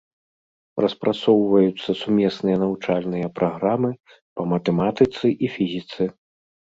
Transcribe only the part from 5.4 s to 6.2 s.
і фізіцы.